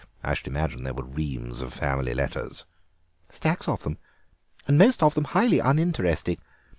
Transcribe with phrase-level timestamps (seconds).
[0.23, 2.65] I should imagine there were reams of family letters."
[3.29, 3.99] "Stacks of them,
[4.67, 6.39] and most of them highly uninteresting.